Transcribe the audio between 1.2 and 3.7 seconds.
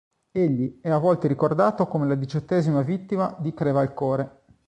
ricordato come la diciottesima vittima di